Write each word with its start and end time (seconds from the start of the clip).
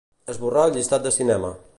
Esborrar 0.33 0.63
el 0.69 0.73
llistat 0.79 1.05
de 1.07 1.11
cinema. 1.19 1.53